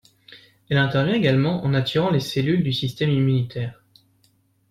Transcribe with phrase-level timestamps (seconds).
[0.67, 3.83] Elle intervient également en attirant les cellules du système immunitaire.